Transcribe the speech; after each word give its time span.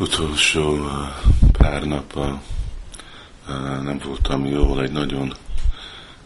utolsó 0.00 0.72
uh, 0.72 1.08
pár 1.52 1.82
napa 1.82 2.42
uh, 3.48 3.82
nem 3.82 4.00
voltam 4.04 4.46
jól, 4.46 4.82
egy 4.82 4.92
nagyon 4.92 5.36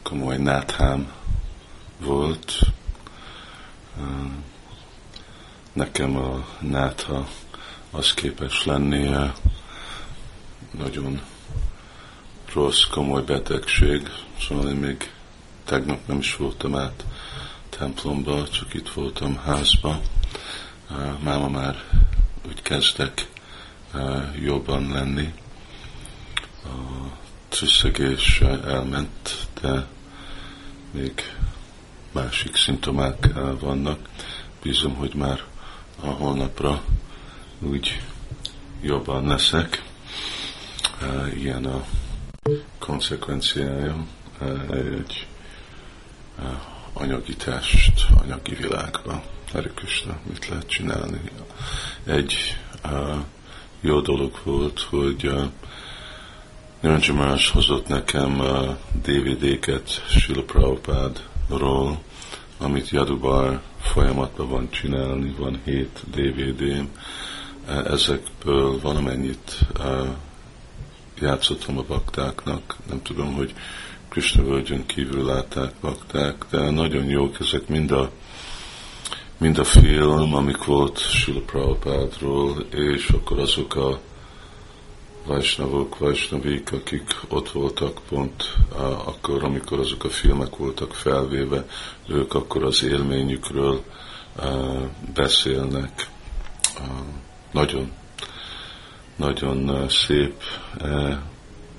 komoly 0.03 0.37
náthám 0.37 1.13
volt. 2.01 2.59
Uh, 3.97 4.31
nekem 5.73 6.17
a 6.17 6.47
nátha 6.61 7.29
az 7.91 8.15
képes 8.15 8.65
lenni 8.65 9.11
nagyon 10.71 11.21
rossz, 12.53 12.83
komoly 12.83 13.23
betegség, 13.23 14.11
szóval 14.41 14.69
én 14.69 14.77
még 14.77 15.11
tegnap 15.65 16.07
nem 16.07 16.19
is 16.19 16.37
voltam 16.37 16.75
át 16.75 17.05
templomba, 17.69 18.49
csak 18.49 18.75
itt 18.75 18.89
voltam 18.89 19.37
házba. 19.37 20.01
Máma 21.23 21.49
már 21.49 21.83
úgy 22.47 22.63
kezdek 22.63 23.33
jobban 24.41 24.89
lenni. 24.93 25.35
A 26.65 26.69
trüsszegés 27.49 28.41
elment, 28.67 29.47
de 29.61 29.87
még 30.91 31.13
másik 32.13 32.57
szimptomák 32.57 33.29
vannak. 33.61 34.09
Bízom, 34.63 34.95
hogy 34.95 35.15
már 35.15 35.41
a 36.01 36.07
holnapra 36.07 36.83
úgy 37.59 38.01
jobban 38.83 39.27
leszek. 39.27 39.83
Ilyen 41.35 41.65
a 41.65 41.85
konsekvenciája 42.79 44.07
egy 44.71 45.27
anyagi 46.93 47.37
test, 47.37 48.07
anyagi 48.23 48.55
világban. 48.55 49.23
Krishna, 49.75 50.19
mit 50.29 50.49
lehet 50.49 50.67
csinálni? 50.67 51.21
Egy 52.05 52.57
uh, 52.85 53.17
jó 53.85 54.01
dolog 54.01 54.41
volt, 54.43 54.81
hogy 54.81 55.27
uh, 55.27 55.45
Niranjan 56.81 57.39
hozott 57.53 57.89
nekem 57.89 58.41
uh, 58.41 58.77
DVD-ket 59.03 59.89
Srila 60.09 60.43
Prabhupádról, 60.43 61.99
amit 62.59 62.89
Jadubar 62.89 63.61
folyamatban 63.81 64.49
van 64.49 64.71
csinálni, 64.71 65.35
van 65.39 65.61
hét 65.65 66.01
DVD-m. 66.11 66.85
Uh, 67.69 67.91
ezekből 67.93 68.81
van 68.81 68.97
amennyit 68.97 69.59
uh, 69.79 70.09
játszottam 71.21 71.79
a 71.79 71.85
baktáknak, 71.89 72.77
nem 72.89 73.03
tudom, 73.03 73.33
hogy 73.33 73.55
Krishna 74.09 74.43
völgyön 74.43 74.87
kívül 74.87 75.25
látták 75.25 75.73
bakták, 75.81 76.45
de 76.51 76.71
nagyon 76.71 77.05
jók 77.05 77.41
ezek 77.41 77.69
mind 77.69 77.91
a 77.91 78.11
mind 79.39 79.59
a 79.59 79.65
film, 79.65 80.35
amik 80.35 80.65
volt 80.65 80.99
Sula 80.99 81.41
Prabhupádról, 81.41 82.61
és 82.71 83.09
akkor 83.09 83.39
azok 83.39 83.75
a 83.75 84.01
Vajsnavok, 85.27 85.99
Vajsnavik, 85.99 86.73
akik 86.73 87.17
ott 87.29 87.51
voltak 87.51 88.01
pont 88.09 88.57
akkor, 89.05 89.45
amikor 89.45 89.79
azok 89.79 90.05
a 90.05 90.09
filmek 90.09 90.57
voltak 90.57 90.95
felvéve, 90.95 91.67
ők 92.09 92.35
akkor 92.35 92.65
az 92.65 92.83
élményükről 92.83 93.83
beszélnek. 95.15 96.09
Nagyon, 97.51 97.93
nagyon 99.17 99.89
szép. 99.89 100.43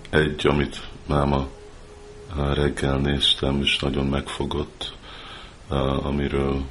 Egy, 0.09 0.47
amit 0.47 0.81
máma 1.07 1.47
reggel 2.53 2.97
néztem, 2.97 3.61
és 3.61 3.79
nagyon 3.79 4.05
megfogott, 4.05 4.93
amiről 6.03 6.63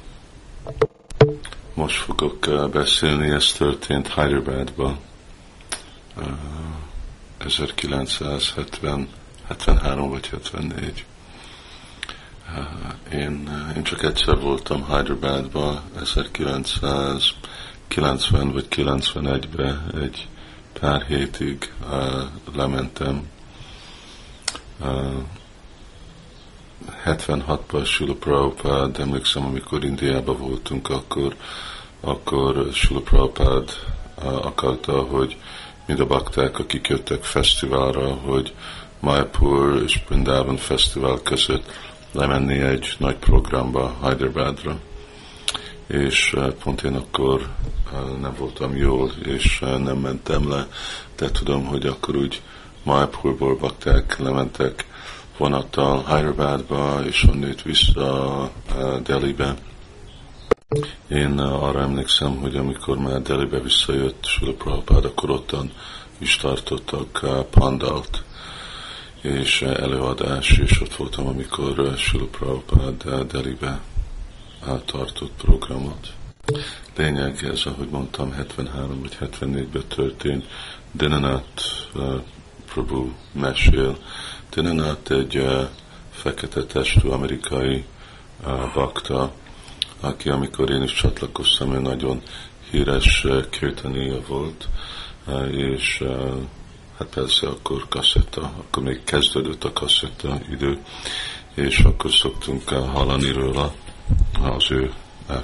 most 1.74 1.96
fogok 1.96 2.70
beszélni, 2.70 3.30
ez 3.30 3.52
történt 3.52 4.14
Hyderabadban 4.14 4.98
1970, 7.38 9.08
73 9.46 10.10
vagy 10.10 10.28
74. 10.28 11.04
Én, 13.12 13.48
én 13.76 13.82
csak 13.82 14.02
egyszer 14.02 14.40
voltam 14.40 14.86
Hyderabadban 14.86 15.80
1990 16.00 18.52
vagy 18.52 18.66
91-ben 18.70 19.90
egy 20.02 20.28
pár 20.80 21.02
hétig 21.02 21.72
lementem 22.54 23.28
76-ban 27.04 27.84
Sula 27.84 28.14
Prabhupád, 28.14 28.98
emlékszem, 28.98 29.44
amikor 29.44 29.84
Indiában 29.84 30.36
voltunk, 30.38 30.90
akkor, 30.90 31.34
akkor 32.00 32.68
Sula 32.72 33.00
Prabhupád 33.00 33.70
akarta, 34.22 35.02
hogy 35.02 35.36
mind 35.86 36.00
a 36.00 36.06
bakták, 36.06 36.58
akik 36.58 36.88
jöttek 36.88 37.22
fesztiválra, 37.22 38.14
hogy 38.14 38.54
Mayapur 39.00 39.82
és 39.82 40.02
Brindavan 40.08 40.56
fesztivál 40.56 41.22
között 41.22 41.70
lemenni 42.12 42.60
egy 42.60 42.94
nagy 42.98 43.16
programba 43.16 43.94
Hyderabadra. 44.02 44.76
És 45.86 46.36
pont 46.62 46.82
én 46.82 46.94
akkor 46.94 47.48
nem 48.20 48.34
voltam 48.38 48.76
jól, 48.76 49.10
és 49.24 49.58
nem 49.58 49.96
mentem 49.96 50.48
le, 50.48 50.68
de 51.16 51.30
tudom, 51.30 51.64
hogy 51.64 51.86
akkor 51.86 52.16
úgy 52.16 52.42
Mayapurból 52.82 53.56
bakták 53.56 54.18
lementek 54.18 54.86
vonattal 55.36 56.04
Hyderabadba, 56.04 57.04
és 57.06 57.22
onnét 57.22 57.62
vissza 57.62 58.50
Delhibe. 59.02 59.54
Én 61.08 61.38
arra 61.38 61.80
emlékszem, 61.80 62.36
hogy 62.36 62.56
amikor 62.56 62.98
már 62.98 63.22
Delhibe 63.22 63.60
visszajött 63.60 64.24
Sula 64.24 64.52
Prabhupád, 64.52 65.04
akkor 65.04 65.30
ottan 65.30 65.72
is 66.18 66.36
tartottak 66.36 67.26
pandalt 67.50 68.22
és 69.20 69.62
előadás, 69.62 70.50
és 70.50 70.80
ott 70.80 70.94
voltam, 70.94 71.26
amikor 71.26 71.94
Sula 71.96 72.24
Prabhupád 72.24 73.26
Delhibe 73.30 73.80
tartott 74.84 75.32
programot. 75.36 76.12
Lényeg 76.96 77.44
ez, 77.44 77.62
ahogy 77.64 77.88
mondtam, 77.88 78.32
73 78.32 79.00
vagy 79.00 79.18
74-ben 79.20 79.84
történt. 79.88 80.44
Dinanat 80.92 81.62
uh, 81.94 82.22
Prabhu 82.72 83.12
mesél, 83.32 83.96
Tinanat 84.54 85.10
egy 85.10 85.46
fekete 86.10 86.64
testű 86.64 87.08
amerikai 87.08 87.84
bakta, 88.74 89.32
aki 90.00 90.28
amikor 90.28 90.70
én 90.70 90.82
is 90.82 90.92
csatlakoztam, 90.92 91.74
ő 91.74 91.80
nagyon 91.80 92.22
híres 92.70 93.26
kirtania 93.50 94.20
volt, 94.26 94.68
és 95.50 96.04
hát 96.98 97.08
persze 97.08 97.46
akkor 97.46 97.88
kasszetta, 97.88 98.40
akkor 98.40 98.82
még 98.82 99.04
kezdődött 99.04 99.64
a 99.64 99.72
kasszetta 99.72 100.40
idő, 100.50 100.78
és 101.54 101.78
akkor 101.78 102.12
szoktunk 102.12 102.68
hallani 102.68 103.32
róla 103.32 103.74
az 104.42 104.70
ő 104.70 104.92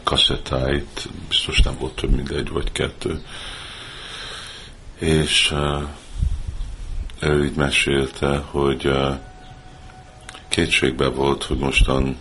kasszettáit, 0.02 1.08
biztos 1.28 1.60
nem 1.60 1.76
volt 1.78 1.94
több 1.94 2.10
mint 2.10 2.30
egy 2.30 2.48
vagy 2.48 2.72
kettő, 2.72 3.22
és 4.98 5.54
ő 7.20 7.44
így 7.44 7.54
mesélte, 7.54 8.38
hogy 8.50 8.92
kétségbe 10.48 11.08
volt, 11.08 11.44
hogy 11.44 11.58
mostan 11.58 12.16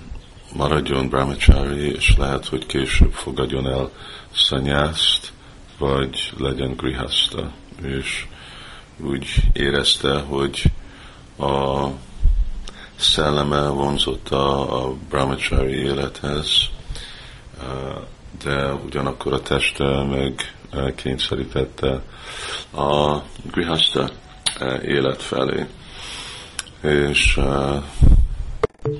maradjon 0.53 1.09
brahmachari, 1.09 1.91
és 1.91 2.15
lehet, 2.17 2.45
hogy 2.45 2.65
később 2.65 3.11
fogadjon 3.11 3.67
el 3.67 3.89
szanyászt, 4.35 5.31
vagy 5.77 6.33
legyen 6.37 6.75
grihasta. 6.75 7.51
És 7.81 8.25
úgy 9.03 9.27
érezte, 9.53 10.19
hogy 10.19 10.63
a 11.37 11.87
szelleme 12.95 13.67
vonzotta 13.67 14.69
a 14.69 14.93
brahmachari 15.09 15.73
élethez, 15.73 16.69
de 18.43 18.73
ugyanakkor 18.73 19.33
a 19.33 19.41
teste 19.41 20.03
meg 20.03 20.55
kényszerítette 20.95 22.01
a 22.75 23.17
grihasta 23.51 24.09
élet 24.83 25.21
felé. 25.21 25.67
És 26.81 27.37
uh, 27.37 27.83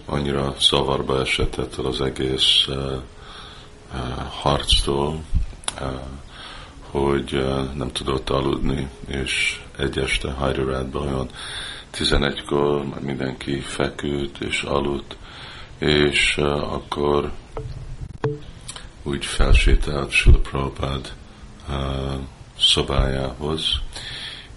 annyira 0.06 0.56
zavarba 0.60 1.20
esett 1.20 1.58
ettől 1.58 1.86
az 1.86 2.02
egész 2.02 2.68
uh, 2.68 3.02
harctól, 4.30 5.24
hogy 6.90 7.46
nem 7.74 7.92
tudott 7.92 8.30
aludni, 8.30 8.90
és 9.08 9.62
egy 9.78 9.98
este 9.98 10.36
Hyderabadban 10.40 11.08
olyan 11.08 11.30
11-kor 11.94 12.86
már 12.86 13.02
mindenki 13.02 13.60
feküdt 13.60 14.42
és 14.42 14.62
aludt, 14.62 15.18
és 15.78 16.38
akkor 16.38 17.32
úgy 19.04 19.26
felsétált 19.26 20.12
Sula 20.12 20.38
Prabhupád 20.38 21.14
szobájához, 22.60 23.82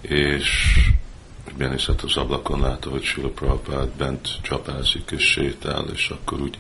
és 0.01 0.79
benézett 1.57 2.03
az 2.03 2.17
ablakon, 2.17 2.61
látta, 2.61 2.91
hogy 2.91 3.03
Sula 3.03 3.29
Prabhupád 3.29 3.89
bent 3.89 4.29
csapázik 4.43 5.11
és 5.11 5.23
sétál, 5.23 5.85
és 5.93 6.09
akkor 6.09 6.41
úgy 6.41 6.59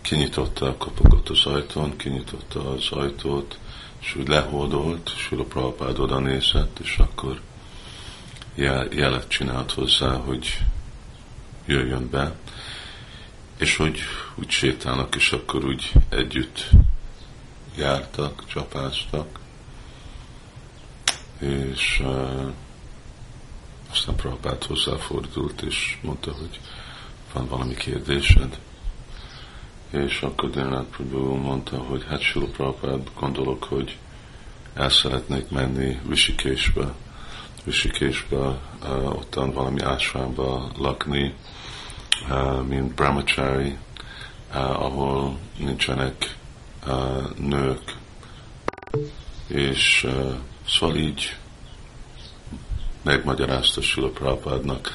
kinyitotta, 0.00 0.76
kopogott 0.76 1.28
az 1.28 1.46
ajtón, 1.46 1.96
kinyitotta 1.96 2.70
az 2.70 2.88
ajtót, 2.90 3.58
és 4.00 4.14
úgy 4.14 4.28
lehódolt, 4.28 5.16
Sula 5.16 5.44
Prabhupád 5.44 5.98
oda 5.98 6.18
nézett, 6.18 6.78
és 6.78 6.98
akkor 6.98 7.40
jelet 8.90 9.28
csinált 9.28 9.72
hozzá, 9.72 10.16
hogy 10.16 10.58
jöjjön 11.66 12.10
be, 12.10 12.34
és 13.56 13.76
hogy 13.76 13.98
úgy 14.34 14.50
sétálnak, 14.50 15.14
és 15.14 15.32
akkor 15.32 15.64
úgy 15.64 15.92
együtt 16.08 16.68
jártak, 17.76 18.46
csapáztak, 18.46 19.40
és 21.38 22.00
uh, 22.04 22.52
aztán 23.92 24.16
Prabhupát 24.16 24.64
hozzáfordult, 24.64 25.62
és 25.62 25.98
mondta, 26.02 26.32
hogy 26.32 26.60
van 27.32 27.48
valami 27.48 27.74
kérdésed? 27.74 28.58
És 29.90 30.22
akkor 30.22 30.50
Dinát 30.50 30.84
Prabhu 30.84 31.34
mondta, 31.34 31.78
hogy 31.78 32.04
hát 32.08 32.20
Sula 32.20 32.46
Prabhupád, 32.46 33.10
gondolok, 33.18 33.64
hogy 33.64 33.96
el 34.74 34.88
szeretnék 34.88 35.48
menni 35.48 35.98
Visikésbe, 36.06 36.94
Visikésbe, 37.64 38.36
uh, 38.36 39.16
ottan 39.16 39.52
valami 39.52 39.80
ásványba 39.80 40.70
lakni, 40.78 41.34
uh, 42.28 42.62
mint 42.62 42.94
brahmachari, 42.94 43.76
uh, 44.50 44.82
ahol 44.82 45.38
nincsenek 45.58 46.36
nők. 47.36 47.96
És 49.46 50.06
szóval 50.68 50.96
így 50.96 51.36
megmagyarázta 53.02 53.80
Sula 53.80 54.08
Prabhupádnak 54.08 54.90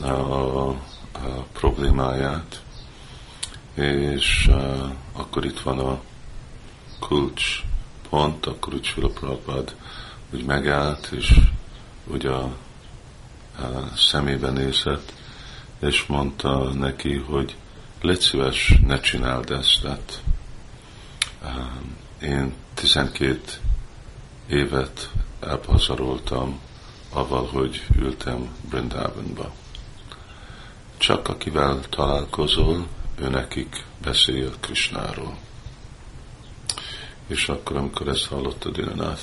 a, 0.00 0.06
a, 0.06 0.76
problémáját, 1.52 2.62
és 3.74 4.46
uh, 4.50 4.90
akkor 5.12 5.44
itt 5.44 5.60
van 5.60 5.78
a 5.78 6.00
kulcs 6.98 7.62
pont, 8.08 8.46
akkor 8.46 8.74
úgy 8.74 8.84
Sula 8.84 9.08
Prabhupád 9.08 9.76
úgy 10.32 10.44
megállt, 10.44 11.08
és 11.16 11.40
úgy 12.06 12.26
a, 12.26 12.42
a 13.58 13.96
szemébe 13.96 14.50
nézett, 14.50 15.12
és 15.80 16.06
mondta 16.06 16.72
neki, 16.74 17.14
hogy 17.14 17.56
légy 18.00 18.20
szíves, 18.20 18.74
ne 18.86 19.00
csináld 19.00 19.50
ezt. 19.50 19.80
Tehát, 19.82 20.22
én 22.22 22.54
12 22.74 23.40
évet 24.46 25.10
elpazaroltam 25.40 26.60
avval, 27.14 27.46
hogy 27.46 27.86
ültem 27.96 28.56
Brindavanba. 28.70 29.52
Csak 30.96 31.28
akivel 31.28 31.80
találkozol, 31.88 32.86
ő 33.18 33.28
nekik 33.28 33.84
beszél 34.02 34.50
Krishnáról. 34.60 35.36
És 37.26 37.48
akkor, 37.48 37.76
amikor 37.76 38.08
ezt 38.08 38.26
hallotta 38.26 38.70
Dinanath 38.70 39.22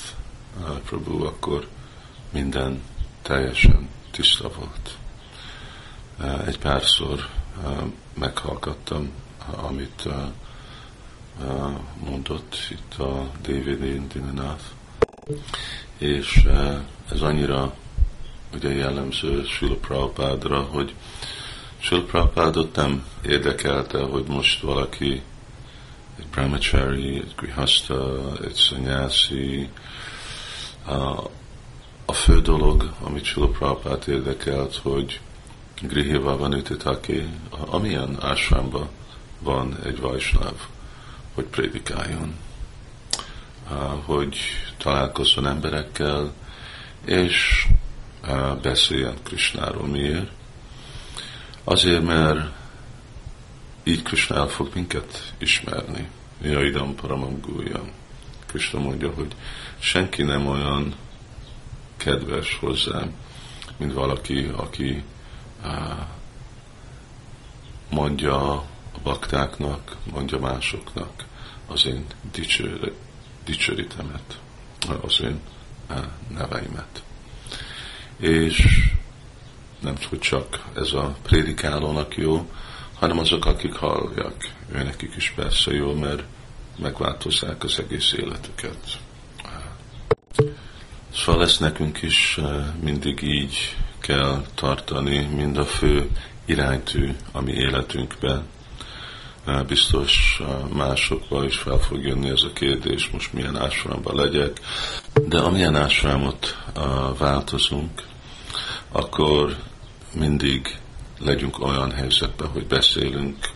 Prabhu, 0.85 1.23
akkor 1.25 1.67
minden 2.29 2.81
teljesen 3.21 3.89
tiszta 4.11 4.49
volt. 4.49 4.97
Egy 6.47 6.59
párszor 6.59 7.29
meghallgattam, 8.13 9.11
amit 9.55 10.07
mondott 12.03 12.55
itt 12.69 12.93
a 12.93 13.31
DVD 13.41 14.13
Dinanath, 14.13 14.63
és 16.01 16.43
ez 17.11 17.21
annyira 17.21 17.73
ugye 18.53 18.73
jellemző 18.73 19.43
Sula 19.45 19.75
Prabhupádra, 19.75 20.61
hogy 20.61 20.93
Sula 21.77 22.03
Prabhupádot 22.03 22.75
nem 22.75 23.05
érdekelte, 23.21 24.03
hogy 24.03 24.23
most 24.27 24.61
valaki 24.61 25.21
egy 26.19 26.25
brahmachari, 26.31 27.15
egy 27.15 27.33
grihasta, 27.37 28.31
egy 28.43 28.53
szanyászi, 28.53 29.69
a, 30.85 31.29
a 32.05 32.13
fő 32.13 32.41
dolog, 32.41 32.93
amit 33.01 33.23
Sula 33.23 33.47
Prabhupát 33.47 34.07
érdekelt, 34.07 34.75
hogy 34.75 35.19
Grihiva 35.81 36.37
van 36.37 36.53
ütitaki, 36.53 37.27
amilyen 37.49 38.17
ásványban 38.21 38.87
van 39.39 39.77
egy 39.85 39.99
vajsnáv, 39.99 40.55
hogy 41.33 41.45
prédikáljon, 41.45 42.35
hogy 44.05 44.37
találkozzon 44.81 45.47
emberekkel, 45.47 46.33
és 47.05 47.67
beszéljen 48.61 49.15
Krisnáról. 49.23 49.87
Miért? 49.87 50.31
Azért, 51.63 52.03
mert 52.03 52.49
így 53.83 54.01
Krishna 54.01 54.35
el 54.35 54.47
fog 54.47 54.69
minket 54.73 55.33
ismerni. 55.37 56.09
Jaidam 56.41 56.95
paramam 56.95 57.39
gulyam. 57.39 57.91
Krishna 58.45 58.79
mondja, 58.79 59.11
hogy 59.13 59.35
senki 59.79 60.23
nem 60.23 60.47
olyan 60.47 60.95
kedves 61.97 62.57
hozzám, 62.59 63.13
mint 63.77 63.93
valaki, 63.93 64.51
aki 64.55 65.03
mondja 67.89 68.51
a 68.51 68.99
baktáknak, 69.03 69.95
mondja 70.11 70.39
másoknak 70.39 71.25
az 71.67 71.85
én 71.85 72.05
dicsőre, 72.31 72.91
dicsőritemet, 73.45 74.39
az 75.01 75.21
én 75.23 75.39
neveimet. 76.27 77.03
És 78.17 78.89
nem 79.79 79.95
hogy 80.09 80.19
csak 80.19 80.65
ez 80.75 80.93
a 80.93 81.15
prédikálónak 81.21 82.17
jó, 82.17 82.49
hanem 82.99 83.19
azok, 83.19 83.45
akik 83.45 83.73
hallják, 83.73 84.53
ő 84.71 84.83
nekik 84.83 85.15
is 85.15 85.33
persze 85.35 85.71
jó, 85.71 85.93
mert 85.93 86.23
megváltozzák 86.79 87.63
az 87.63 87.79
egész 87.79 88.13
életüket. 88.13 88.99
Szóval 91.13 91.43
ezt 91.43 91.59
nekünk 91.59 92.01
is 92.01 92.39
mindig 92.79 93.21
így 93.21 93.77
kell 93.99 94.45
tartani, 94.55 95.19
mind 95.19 95.57
a 95.57 95.65
fő 95.65 96.09
iránytű 96.45 97.15
a 97.31 97.41
mi 97.41 97.51
életünkben. 97.51 98.45
Biztos 99.67 100.41
másokba 100.73 101.45
is 101.45 101.57
fel 101.57 101.77
fog 101.77 102.03
jönni 102.05 102.29
ez 102.29 102.43
a 102.43 102.53
kérdés, 102.53 103.09
most 103.09 103.33
milyen 103.33 103.57
ásványban 103.57 104.15
legyek, 104.15 104.59
de 105.27 105.39
amilyen 105.39 105.75
ásványot 105.75 106.57
változunk, 107.17 108.03
akkor 108.91 109.55
mindig 110.13 110.77
legyünk 111.19 111.59
olyan 111.59 111.91
helyzetben, 111.91 112.47
hogy 112.47 112.67
beszélünk 112.67 113.49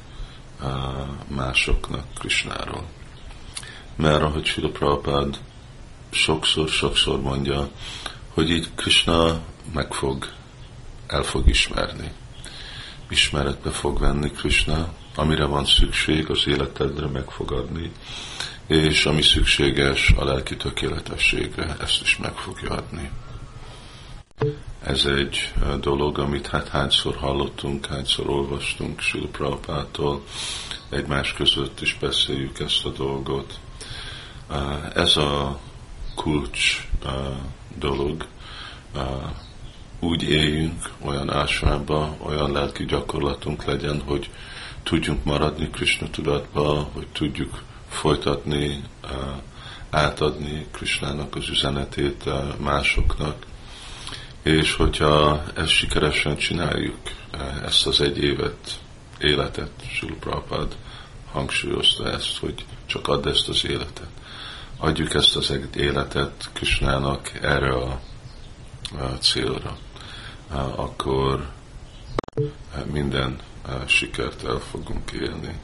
másoknak 1.27 2.05
Krisnáról. 2.19 2.83
Mert 3.95 4.21
ahogy 4.21 4.45
Sila 4.45 4.69
Prabhupád 4.69 5.39
sokszor-sokszor 6.09 7.21
mondja, 7.21 7.69
hogy 8.33 8.49
így 8.49 8.69
Krishna 8.75 9.39
meg 9.73 9.93
fog, 9.93 10.27
el 11.07 11.23
fog 11.23 11.47
ismerni. 11.47 12.11
Ismeretbe 13.09 13.69
fog 13.69 13.99
venni 13.99 14.31
Krishna, 14.31 14.93
amire 15.15 15.45
van 15.45 15.65
szükség, 15.65 16.29
az 16.29 16.47
életedre 16.47 17.07
meg 17.07 17.29
fog 17.29 17.51
adni, 17.51 17.91
és 18.67 19.05
ami 19.05 19.21
szükséges 19.21 20.13
a 20.17 20.23
lelki 20.23 20.57
tökéletességre, 20.57 21.75
ezt 21.81 22.01
is 22.01 22.17
meg 22.17 22.33
fogja 22.33 22.69
adni. 22.69 23.09
Ez 24.83 25.05
egy 25.05 25.53
dolog, 25.79 26.19
amit 26.19 26.47
hát 26.47 26.67
hányszor 26.67 27.15
hallottunk, 27.15 27.85
hányszor 27.85 28.29
olvastunk 28.29 28.99
Sula 28.99 29.27
Prabhupától, 29.27 30.23
egymás 30.89 31.33
között 31.33 31.81
is 31.81 31.97
beszéljük 31.99 32.59
ezt 32.59 32.85
a 32.85 32.89
dolgot. 32.89 33.59
Ez 34.93 35.17
a 35.17 35.59
kulcs 36.15 36.87
dolog, 37.77 38.25
úgy 39.99 40.23
éljünk 40.23 40.89
olyan 41.01 41.31
ásványba, 41.31 42.15
olyan 42.19 42.51
lelki 42.51 42.85
gyakorlatunk 42.85 43.63
legyen, 43.63 44.01
hogy 44.05 44.29
tudjunk 44.83 45.23
maradni 45.23 45.69
Krishna 45.69 46.09
tudatba, 46.09 46.89
hogy 46.93 47.07
tudjuk 47.07 47.61
folytatni, 47.89 48.83
átadni 49.89 50.65
Krishnának 50.71 51.35
az 51.35 51.49
üzenetét 51.49 52.23
másoknak, 52.59 53.45
és 54.43 54.73
hogyha 54.73 55.43
ezt 55.55 55.69
sikeresen 55.69 56.37
csináljuk, 56.37 56.99
ezt 57.65 57.87
az 57.87 58.01
egy 58.01 58.17
évet, 58.17 58.79
életet, 59.19 59.71
Sula 59.89 60.15
Prabhupád 60.19 60.75
hangsúlyozta 61.31 62.09
ezt, 62.09 62.37
hogy 62.37 62.65
csak 62.85 63.07
add 63.07 63.27
ezt 63.27 63.47
az 63.49 63.65
életet. 63.65 64.09
Adjuk 64.77 65.13
ezt 65.13 65.35
az 65.35 65.59
életet 65.75 66.49
Krishnának 66.53 67.31
erre 67.41 67.73
a 67.73 67.99
célra, 69.19 69.77
akkor 70.75 71.49
minden 72.91 73.39
sikert 73.85 74.43
el 74.43 74.59
fogunk 74.59 75.11
élni. 75.11 75.59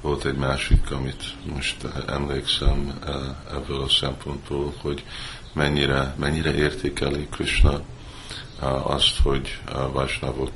Volt 0.00 0.24
egy 0.24 0.36
másik, 0.36 0.90
amit 0.90 1.24
most 1.46 1.86
emlékszem 2.06 2.98
ebből 3.50 3.80
a 3.80 3.88
szempontból, 3.88 4.74
hogy 4.80 5.04
mennyire, 5.52 6.14
mennyire 6.18 6.54
értékeli 6.54 7.26
Krishna 7.30 7.80
azt, 8.82 9.18
hogy 9.22 9.60
a 9.72 9.92
Vajsnavok 9.92 10.52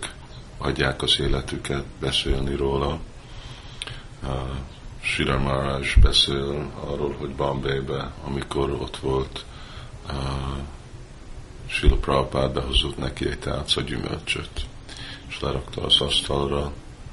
adják 0.59 1.03
az 1.03 1.21
életüket 1.21 1.85
beszélni 2.01 2.57
róla. 2.57 2.99
Sira 5.01 5.39
Maharaj 5.39 5.93
beszél 6.01 6.73
arról, 6.85 7.17
hogy 7.19 7.31
Bombay-be, 7.31 8.13
amikor 8.25 8.71
ott 8.71 8.97
volt 8.97 9.45
Sila 11.67 11.97
Prabhupád 11.97 12.53
behozott 12.53 12.99
neki 12.99 13.29
egy 13.29 13.39
tálca 13.39 13.81
gyümölcsöt, 13.81 14.67
és 15.29 15.41
lerakta 15.41 15.83
az 15.83 16.01
asztalra 16.01 16.73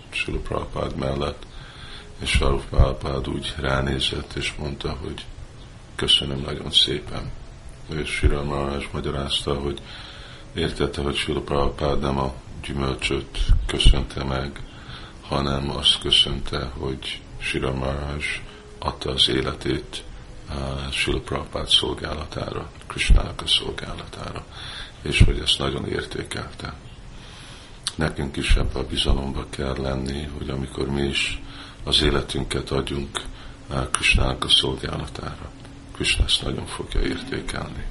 Sila 0.10 0.38
Prabhupád 0.40 0.96
mellett, 0.96 1.46
és 2.20 2.30
Saruf 2.30 2.64
Prabhupád 2.70 3.28
úgy 3.28 3.54
ránézett, 3.58 4.34
és 4.34 4.54
mondta, 4.58 4.98
hogy 5.02 5.26
köszönöm 5.96 6.42
nagyon 6.42 6.72
szépen. 6.72 7.32
És 7.96 8.10
Sira 8.10 8.44
Maharaj 8.44 8.88
magyarázta, 8.92 9.54
hogy 9.54 9.82
értette, 10.54 11.02
hogy 11.02 11.16
Sila 11.16 11.42
Prabhupád 11.42 12.00
nem 12.00 12.18
a 12.18 12.34
gyümölcsöt 12.64 13.38
köszönte 13.66 14.24
meg, 14.24 14.62
hanem 15.22 15.70
azt 15.70 16.00
köszönte, 16.00 16.72
hogy 16.78 17.22
Sira 17.38 17.74
Maharaj 17.74 18.24
adta 18.80 19.10
az 19.12 19.30
életét 19.30 20.04
Prabhupád 21.26 21.68
szolgálatára, 21.68 22.70
Krishnának 22.88 23.42
a 23.42 23.48
szolgálatára, 23.48 24.46
és 25.02 25.22
hogy 25.22 25.40
ezt 25.40 25.60
nagyon 25.60 25.88
értékelte. 25.88 26.74
Nekünk 27.96 28.38
is 28.38 28.56
ebbe 28.56 28.80
a 28.80 28.86
bizalomba 28.86 29.46
kell 29.50 29.76
lenni, 29.78 30.30
hogy 30.38 30.50
amikor 30.50 30.88
mi 30.88 31.02
is 31.02 31.42
az 31.84 32.02
életünket 32.02 32.70
adjunk 32.70 33.22
Krishnának 33.92 34.44
a 34.44 34.50
szolgálatára, 34.50 35.50
Krishna 35.94 36.26
ezt 36.26 36.44
nagyon 36.44 36.66
fogja 36.66 37.02
értékelni. 37.02 37.86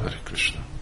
Hari 0.00 0.18
Krishna. 0.22 0.73